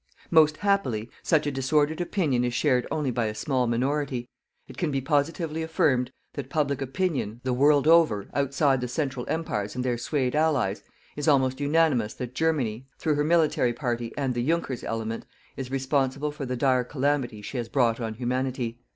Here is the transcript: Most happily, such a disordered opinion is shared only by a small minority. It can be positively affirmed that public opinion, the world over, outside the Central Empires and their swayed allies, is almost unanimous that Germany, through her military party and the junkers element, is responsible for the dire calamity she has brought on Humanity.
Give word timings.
Most 0.31 0.57
happily, 0.57 1.11
such 1.21 1.45
a 1.45 1.51
disordered 1.51 2.01
opinion 2.01 2.43
is 2.43 2.55
shared 2.55 2.87
only 2.89 3.11
by 3.11 3.27
a 3.27 3.35
small 3.35 3.67
minority. 3.67 4.27
It 4.67 4.75
can 4.75 4.89
be 4.89 4.99
positively 4.99 5.61
affirmed 5.61 6.11
that 6.33 6.49
public 6.49 6.81
opinion, 6.81 7.39
the 7.43 7.53
world 7.53 7.87
over, 7.87 8.27
outside 8.33 8.81
the 8.81 8.87
Central 8.87 9.27
Empires 9.29 9.75
and 9.75 9.85
their 9.85 9.99
swayed 9.99 10.35
allies, 10.35 10.81
is 11.15 11.27
almost 11.27 11.59
unanimous 11.59 12.15
that 12.15 12.33
Germany, 12.33 12.87
through 12.97 13.13
her 13.13 13.23
military 13.23 13.73
party 13.73 14.11
and 14.17 14.33
the 14.33 14.43
junkers 14.43 14.83
element, 14.83 15.27
is 15.55 15.69
responsible 15.69 16.31
for 16.31 16.47
the 16.47 16.57
dire 16.57 16.83
calamity 16.83 17.43
she 17.43 17.57
has 17.57 17.69
brought 17.69 17.99
on 17.99 18.15
Humanity. 18.15 18.79